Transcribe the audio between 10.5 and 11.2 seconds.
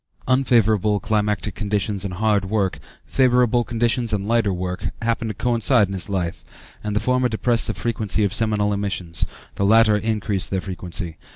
frequency.